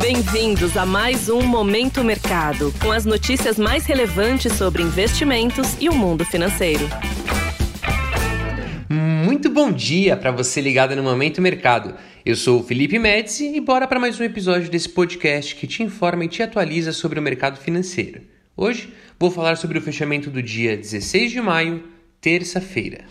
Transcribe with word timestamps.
Bem-vindos 0.00 0.78
a 0.78 0.86
mais 0.86 1.28
um 1.28 1.42
Momento 1.42 2.02
Mercado, 2.02 2.72
com 2.80 2.90
as 2.90 3.04
notícias 3.04 3.58
mais 3.58 3.84
relevantes 3.84 4.54
sobre 4.54 4.82
investimentos 4.82 5.76
e 5.78 5.90
o 5.90 5.94
mundo 5.94 6.24
financeiro. 6.24 6.88
Muito 8.88 9.50
bom 9.50 9.70
dia 9.70 10.16
para 10.16 10.30
você 10.30 10.58
ligado 10.58 10.96
no 10.96 11.02
Momento 11.02 11.42
Mercado. 11.42 11.94
Eu 12.24 12.34
sou 12.34 12.60
o 12.60 12.62
Felipe 12.62 12.98
Médici 12.98 13.54
e 13.54 13.60
bora 13.60 13.86
para 13.86 14.00
mais 14.00 14.18
um 14.18 14.24
episódio 14.24 14.70
desse 14.70 14.88
podcast 14.88 15.54
que 15.54 15.66
te 15.66 15.82
informa 15.82 16.24
e 16.24 16.28
te 16.28 16.42
atualiza 16.42 16.92
sobre 16.92 17.20
o 17.20 17.22
mercado 17.22 17.58
financeiro. 17.58 18.22
Hoje 18.56 18.94
vou 19.18 19.30
falar 19.30 19.56
sobre 19.56 19.78
o 19.78 19.82
fechamento 19.82 20.30
do 20.30 20.42
dia 20.42 20.78
16 20.78 21.30
de 21.30 21.42
maio, 21.42 21.84
terça-feira. 22.22 23.04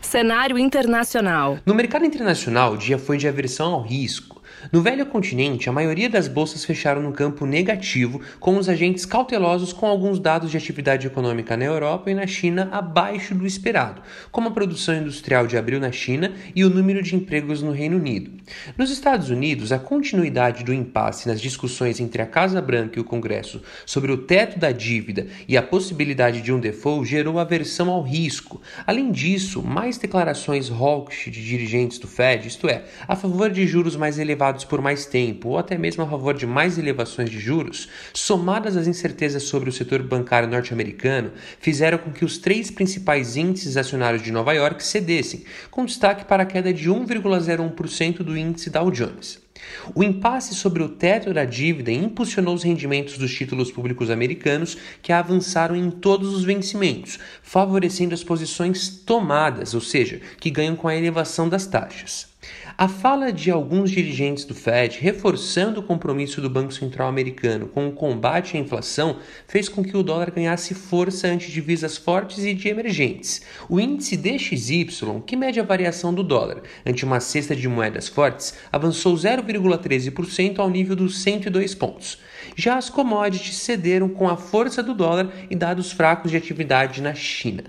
Cenário 0.00 0.58
internacional. 0.58 1.58
No 1.64 1.72
mercado 1.72 2.04
internacional, 2.04 2.74
o 2.74 2.76
dia 2.76 2.98
foi 2.98 3.16
de 3.16 3.28
aversão 3.28 3.72
ao 3.72 3.80
risco. 3.80 4.41
No 4.70 4.80
velho 4.80 5.04
continente, 5.06 5.68
a 5.68 5.72
maioria 5.72 6.08
das 6.08 6.28
bolsas 6.28 6.64
fecharam 6.64 7.02
no 7.02 7.12
campo 7.12 7.44
negativo, 7.44 8.20
com 8.38 8.56
os 8.56 8.68
agentes 8.68 9.04
cautelosos 9.04 9.72
com 9.72 9.86
alguns 9.86 10.20
dados 10.20 10.50
de 10.50 10.56
atividade 10.56 11.06
econômica 11.06 11.56
na 11.56 11.64
Europa 11.64 12.10
e 12.10 12.14
na 12.14 12.26
China 12.26 12.68
abaixo 12.70 13.34
do 13.34 13.44
esperado, 13.44 14.02
como 14.30 14.48
a 14.48 14.52
produção 14.52 14.94
industrial 14.94 15.46
de 15.46 15.56
abril 15.56 15.80
na 15.80 15.90
China 15.90 16.32
e 16.54 16.64
o 16.64 16.70
número 16.70 17.02
de 17.02 17.16
empregos 17.16 17.60
no 17.60 17.72
Reino 17.72 17.96
Unido. 17.96 18.30
Nos 18.78 18.90
Estados 18.90 19.30
Unidos, 19.30 19.72
a 19.72 19.78
continuidade 19.78 20.62
do 20.62 20.72
impasse 20.72 21.26
nas 21.26 21.40
discussões 21.40 21.98
entre 21.98 22.22
a 22.22 22.26
Casa 22.26 22.62
Branca 22.62 22.98
e 22.98 23.02
o 23.02 23.04
Congresso 23.04 23.62
sobre 23.84 24.12
o 24.12 24.18
teto 24.18 24.58
da 24.58 24.70
dívida 24.70 25.26
e 25.48 25.56
a 25.56 25.62
possibilidade 25.62 26.40
de 26.40 26.52
um 26.52 26.60
default 26.60 27.08
gerou 27.08 27.38
aversão 27.38 27.90
ao 27.90 28.02
risco. 28.02 28.60
Além 28.86 29.10
disso, 29.10 29.62
mais 29.62 29.98
declarações 29.98 30.70
hawkish 30.70 31.30
de 31.30 31.44
dirigentes 31.44 31.98
do 31.98 32.06
Fed, 32.06 32.46
isto 32.46 32.68
é, 32.68 32.84
a 33.08 33.16
favor 33.16 33.50
de 33.50 33.66
juros 33.66 33.96
mais 33.96 34.18
elevados 34.18 34.51
por 34.64 34.80
mais 34.80 35.06
tempo 35.06 35.50
ou 35.50 35.58
até 35.58 35.78
mesmo 35.78 36.02
a 36.02 36.06
favor 36.06 36.34
de 36.34 36.46
mais 36.46 36.78
elevações 36.78 37.30
de 37.30 37.38
juros, 37.38 37.88
somadas 38.12 38.76
às 38.76 38.86
incertezas 38.86 39.44
sobre 39.44 39.70
o 39.70 39.72
setor 39.72 40.02
bancário 40.02 40.48
norte-americano, 40.48 41.32
fizeram 41.58 41.98
com 41.98 42.12
que 42.12 42.24
os 42.24 42.38
três 42.38 42.70
principais 42.70 43.36
índices 43.36 43.76
acionários 43.76 44.22
de 44.22 44.30
Nova 44.30 44.52
York 44.52 44.84
cedessem, 44.84 45.44
com 45.70 45.84
destaque 45.84 46.24
para 46.24 46.42
a 46.42 46.46
queda 46.46 46.72
de 46.72 46.90
1,01% 46.90 48.18
do 48.18 48.36
índice 48.36 48.68
Dow 48.68 48.90
Jones. 48.90 49.42
O 49.94 50.02
impasse 50.02 50.54
sobre 50.54 50.82
o 50.82 50.88
teto 50.88 51.32
da 51.32 51.44
dívida 51.44 51.92
impulsionou 51.92 52.54
os 52.54 52.62
rendimentos 52.62 53.16
dos 53.16 53.32
títulos 53.32 53.70
públicos 53.70 54.10
americanos, 54.10 54.76
que 55.00 55.12
avançaram 55.12 55.76
em 55.76 55.90
todos 55.90 56.34
os 56.34 56.44
vencimentos, 56.44 57.18
favorecendo 57.42 58.14
as 58.14 58.24
posições 58.24 58.88
tomadas, 58.88 59.74
ou 59.74 59.80
seja, 59.80 60.20
que 60.38 60.50
ganham 60.50 60.76
com 60.76 60.88
a 60.88 60.96
elevação 60.96 61.48
das 61.48 61.66
taxas. 61.66 62.31
A 62.76 62.88
fala 62.88 63.32
de 63.32 63.50
alguns 63.50 63.90
dirigentes 63.90 64.44
do 64.44 64.54
Fed, 64.54 64.98
reforçando 65.00 65.78
o 65.78 65.82
compromisso 65.82 66.40
do 66.40 66.50
Banco 66.50 66.72
Central 66.72 67.08
americano 67.08 67.68
com 67.68 67.86
o 67.86 67.92
combate 67.92 68.56
à 68.56 68.60
inflação, 68.60 69.18
fez 69.46 69.68
com 69.68 69.84
que 69.84 69.96
o 69.96 70.02
dólar 70.02 70.30
ganhasse 70.30 70.74
força 70.74 71.28
ante 71.28 71.52
divisas 71.52 71.96
fortes 71.96 72.38
e 72.38 72.54
de 72.54 72.68
emergentes. 72.68 73.42
O 73.68 73.78
índice 73.78 74.16
DXY, 74.16 75.22
que 75.24 75.36
mede 75.36 75.60
a 75.60 75.62
variação 75.62 76.12
do 76.12 76.24
dólar 76.24 76.62
ante 76.84 77.04
uma 77.04 77.20
cesta 77.20 77.54
de 77.54 77.68
moedas 77.68 78.08
fortes, 78.08 78.54
avançou 78.72 79.14
0,13% 79.14 80.58
ao 80.58 80.68
nível 80.68 80.96
dos 80.96 81.22
102 81.22 81.74
pontos. 81.74 82.18
Já 82.56 82.76
as 82.76 82.90
commodities 82.90 83.58
cederam 83.58 84.08
com 84.08 84.28
a 84.28 84.36
força 84.36 84.82
do 84.82 84.94
dólar 84.94 85.32
e 85.48 85.54
dados 85.54 85.92
fracos 85.92 86.30
de 86.30 86.36
atividade 86.36 87.00
na 87.00 87.14
China 87.14 87.62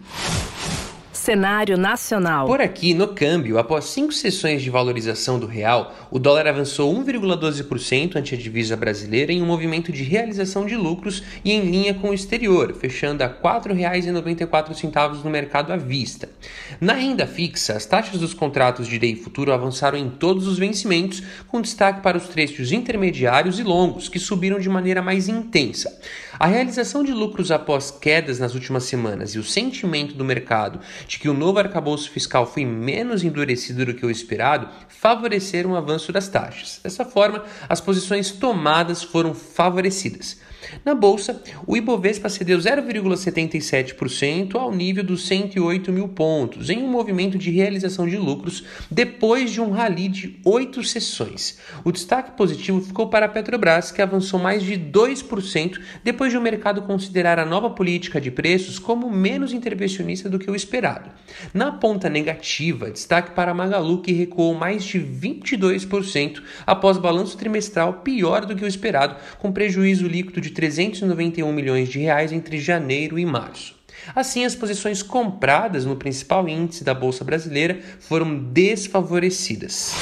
cenário 1.24 1.78
nacional. 1.78 2.46
Por 2.46 2.60
aqui, 2.60 2.94
no 2.94 3.08
câmbio, 3.08 3.58
após 3.58 3.86
cinco 3.86 4.12
sessões 4.12 4.62
de 4.62 4.70
valorização 4.70 5.40
do 5.40 5.46
real, 5.46 5.96
o 6.12 6.20
dólar 6.20 6.48
avançou 6.48 6.94
1,12% 6.94 8.18
ante 8.18 8.36
a 8.36 8.38
divisa 8.38 8.76
brasileira 8.76 9.32
em 9.32 9.42
um 9.42 9.46
movimento 9.46 9.90
de 9.90 10.04
realização 10.04 10.66
de 10.66 10.76
lucros 10.76 11.24
e 11.46 11.54
em 11.54 11.62
linha 11.62 11.94
com 11.94 12.10
o 12.10 12.14
exterior, 12.14 12.74
fechando 12.74 13.24
a 13.24 13.28
R$ 13.28 13.36
4,94 13.42 15.24
no 15.24 15.30
mercado 15.30 15.72
à 15.72 15.78
vista. 15.78 16.28
Na 16.82 16.92
renda 16.92 17.26
fixa, 17.26 17.72
as 17.72 17.86
taxas 17.86 18.20
dos 18.20 18.34
contratos 18.34 18.86
de 18.86 19.00
DEI 19.00 19.16
futuro 19.16 19.54
avançaram 19.54 19.98
em 19.98 20.10
todos 20.10 20.46
os 20.46 20.58
vencimentos, 20.58 21.24
com 21.48 21.62
destaque 21.62 22.02
para 22.02 22.18
os 22.18 22.28
trechos 22.28 22.74
intermediários 22.74 23.60
e 23.60 23.64
longos, 23.64 24.10
que 24.10 24.20
subiram 24.20 24.60
de 24.60 24.68
maneira 24.68 25.02
mais 25.02 25.30
intensa. 25.30 25.98
A 26.38 26.48
realização 26.48 27.02
de 27.02 27.14
lucros 27.14 27.50
após 27.50 27.92
quedas 27.92 28.40
nas 28.40 28.56
últimas 28.56 28.84
semanas 28.84 29.36
e 29.36 29.40
o 29.40 29.44
sentimento 29.44 30.16
do 30.16 30.26
mercado 30.26 30.82
de 31.14 31.20
que 31.20 31.30
o 31.30 31.34
novo 31.34 31.60
arcabouço 31.60 32.10
fiscal 32.10 32.52
foi 32.52 32.66
menos 32.66 33.24
endurecido 33.24 33.86
do 33.86 33.94
que 33.94 34.04
o 34.04 34.10
esperado, 34.10 34.68
favoreceram 34.88 35.72
o 35.72 35.76
avanço 35.76 36.12
das 36.12 36.28
taxas. 36.28 36.80
Dessa 36.82 37.06
forma, 37.06 37.44
as 37.70 37.80
posições 37.80 38.32
tomadas 38.32 39.04
foram 39.04 39.32
favorecidas. 39.36 40.40
Na 40.84 40.94
bolsa, 40.96 41.42
o 41.66 41.76
Ibovespa 41.76 42.30
cedeu 42.30 42.58
0,77% 42.58 44.56
ao 44.56 44.72
nível 44.72 45.04
dos 45.04 45.26
108 45.28 45.92
mil 45.92 46.08
pontos, 46.10 46.70
em 46.70 46.84
um 46.84 46.88
movimento 46.88 47.38
de 47.38 47.52
realização 47.52 48.08
de 48.08 48.18
lucros 48.18 48.64
depois 48.90 49.52
de 49.52 49.62
um 49.62 49.72
rally 49.72 50.08
de 50.08 50.40
oito 50.46 50.84
sessões. 50.84 51.58
O 51.84 51.92
destaque 51.92 52.32
positivo 52.38 52.82
ficou 52.82 53.08
para 53.08 53.26
a 53.26 53.30
Petrobras, 53.30 53.92
que 53.92 54.02
avançou 54.02 54.40
mais 54.40 54.64
de 54.64 54.74
2% 54.74 55.80
depois 56.04 56.32
de 56.32 56.38
o 56.38 56.42
mercado 56.42 56.82
considerar 56.84 57.40
a 57.40 57.46
nova 57.46 57.70
política 57.70 58.20
de 58.20 58.32
preços 58.32 58.80
como 58.80 59.10
menos 59.10 59.54
intervencionista 59.54 60.30
do 60.30 60.40
que 60.40 60.50
o 60.50 60.56
esperado. 60.56 61.10
Na 61.54 61.72
ponta 61.72 62.10
negativa, 62.10 62.92
destaque 62.92 63.32
para 63.32 63.52
a 63.52 63.54
Magalu, 63.54 64.02
que 64.02 64.12
recuou 64.12 64.54
mais 64.54 64.84
de 64.84 65.00
22% 65.00 66.42
após 66.66 66.98
balanço 66.98 67.38
trimestral 67.38 68.02
pior 68.04 68.46
do 68.46 68.56
que 68.56 68.64
o 68.64 68.68
esperado, 68.68 69.16
com 69.40 69.52
prejuízo 69.52 70.08
líquido 70.08 70.42
de 70.42 70.53
391 70.54 71.52
milhões 71.52 71.90
de 71.90 72.00
reais 72.00 72.32
entre 72.32 72.60
janeiro 72.60 73.20
e 73.20 73.26
março. 73.26 73.76
Assim, 74.16 74.46
as 74.46 74.56
posições 74.56 75.02
compradas 75.02 75.86
no 75.86 75.96
principal 75.96 76.48
índice 76.48 76.84
da 76.84 76.94
bolsa 76.94 77.24
brasileira 77.24 77.80
foram 78.00 78.38
desfavorecidas. 78.38 79.94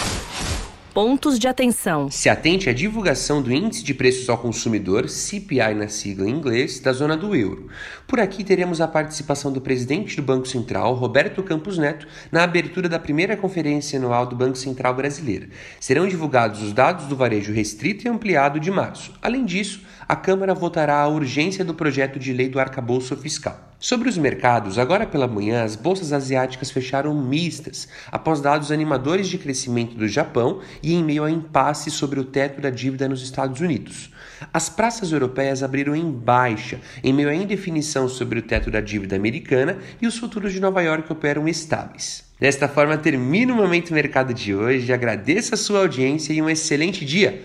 Pontos 0.93 1.39
de 1.39 1.47
atenção. 1.47 2.11
Se 2.11 2.27
atente 2.27 2.69
à 2.69 2.73
divulgação 2.73 3.41
do 3.41 3.49
Índice 3.49 3.81
de 3.81 3.93
Preços 3.93 4.27
ao 4.27 4.37
Consumidor, 4.37 5.07
CPI 5.07 5.73
na 5.73 5.87
sigla 5.87 6.27
em 6.27 6.33
inglês, 6.33 6.81
da 6.81 6.91
zona 6.91 7.15
do 7.15 7.33
euro. 7.33 7.69
Por 8.05 8.19
aqui 8.19 8.43
teremos 8.43 8.81
a 8.81 8.89
participação 8.89 9.53
do 9.53 9.61
presidente 9.61 10.17
do 10.17 10.21
Banco 10.21 10.45
Central, 10.45 10.93
Roberto 10.93 11.41
Campos 11.43 11.77
Neto, 11.77 12.05
na 12.29 12.43
abertura 12.43 12.89
da 12.89 12.99
primeira 12.99 13.37
conferência 13.37 13.97
anual 13.97 14.25
do 14.25 14.35
Banco 14.35 14.57
Central 14.57 14.93
Brasileiro. 14.93 15.47
Serão 15.79 16.05
divulgados 16.05 16.61
os 16.61 16.73
dados 16.73 17.05
do 17.05 17.15
varejo 17.15 17.53
restrito 17.53 18.05
e 18.05 18.09
ampliado 18.09 18.59
de 18.59 18.69
março. 18.69 19.13
Além 19.21 19.45
disso, 19.45 19.85
a 20.05 20.15
Câmara 20.17 20.53
votará 20.53 20.99
a 20.99 21.07
urgência 21.07 21.63
do 21.63 21.73
projeto 21.73 22.19
de 22.19 22.33
lei 22.33 22.49
do 22.49 22.59
arcabouço 22.59 23.15
fiscal. 23.15 23.70
Sobre 23.83 24.07
os 24.07 24.15
mercados, 24.15 24.77
agora 24.77 25.07
pela 25.07 25.27
manhã, 25.27 25.63
as 25.63 25.75
bolsas 25.75 26.13
asiáticas 26.13 26.69
fecharam 26.69 27.15
mistas, 27.15 27.87
após 28.11 28.39
dados 28.39 28.71
animadores 28.71 29.27
de 29.27 29.39
crescimento 29.39 29.95
do 29.95 30.07
Japão 30.07 30.61
e 30.83 30.93
em 30.93 31.03
meio 31.03 31.23
a 31.23 31.31
impasse 31.31 31.89
sobre 31.89 32.19
o 32.19 32.23
teto 32.23 32.61
da 32.61 32.69
dívida 32.69 33.09
nos 33.09 33.23
Estados 33.23 33.59
Unidos. 33.59 34.13
As 34.53 34.69
praças 34.69 35.11
europeias 35.11 35.63
abriram 35.63 35.95
em 35.95 36.11
baixa, 36.11 36.79
em 37.03 37.11
meio 37.11 37.29
à 37.29 37.33
indefinição 37.33 38.07
sobre 38.07 38.37
o 38.37 38.43
teto 38.43 38.69
da 38.69 38.81
dívida 38.81 39.15
americana 39.15 39.79
e 39.99 40.05
os 40.05 40.15
futuros 40.15 40.53
de 40.53 40.59
Nova 40.59 40.83
York 40.83 41.11
operam 41.11 41.47
estáveis. 41.47 42.23
Desta 42.39 42.67
forma, 42.67 42.95
termina 42.99 43.51
o 43.51 43.55
Momento 43.55 43.95
Mercado 43.95 44.31
de 44.31 44.53
hoje. 44.53 44.93
Agradeço 44.93 45.55
a 45.55 45.57
sua 45.57 45.79
audiência 45.79 46.33
e 46.33 46.39
um 46.39 46.49
excelente 46.49 47.03
dia. 47.03 47.43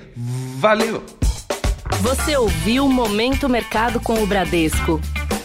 Valeu! 0.59 1.03
Você 2.03 2.37
ouviu 2.37 2.87
Momento 2.89 3.49
Mercado 3.49 3.99
com 4.01 4.23
o 4.23 4.27
Bradesco. 4.27 5.01